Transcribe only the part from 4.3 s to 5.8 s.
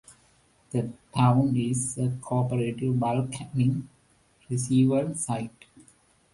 receival site.